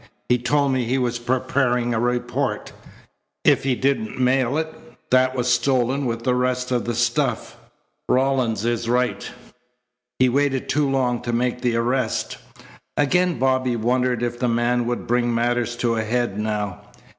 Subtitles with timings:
[0.29, 2.71] He told me he was preparing a report.
[3.45, 4.73] If he didn't mail it,
[5.11, 7.55] that was stolen with the rest of the stuff.
[8.09, 9.29] Rawlins's right.
[10.17, 12.39] He waited too long to make his arrest."
[12.97, 16.79] Again Bobby wondered if the man would bring matters to a head now.